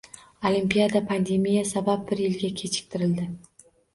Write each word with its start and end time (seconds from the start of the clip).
Olimpiada 0.51 1.01
pandemiya 1.11 1.65
sabab 1.73 2.07
bir 2.11 2.23
yilga 2.25 2.51
kechiktirildi. 2.61 3.29